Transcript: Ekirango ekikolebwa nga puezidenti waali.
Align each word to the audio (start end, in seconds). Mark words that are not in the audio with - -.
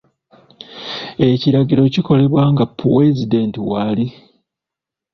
Ekirango 1.29 1.75
ekikolebwa 1.87 2.43
nga 2.51 2.65
puezidenti 2.79 3.59
waali. 3.69 4.07